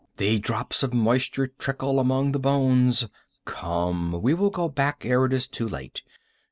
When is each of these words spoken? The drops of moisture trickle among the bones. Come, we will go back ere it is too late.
The 0.17 0.39
drops 0.39 0.81
of 0.81 0.95
moisture 0.95 1.45
trickle 1.45 1.99
among 1.99 2.31
the 2.31 2.39
bones. 2.39 3.07
Come, 3.45 4.19
we 4.23 4.33
will 4.33 4.49
go 4.49 4.67
back 4.67 5.05
ere 5.05 5.25
it 5.25 5.31
is 5.31 5.47
too 5.47 5.69
late. 5.69 6.01